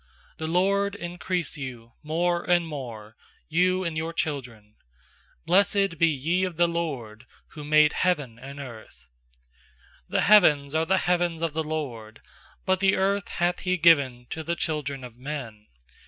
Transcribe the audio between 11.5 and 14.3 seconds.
the LORD: But the earth hath He given